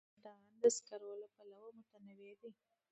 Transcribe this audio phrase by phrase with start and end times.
[0.07, 2.51] افغانستان د زغال له پلوه متنوع دی.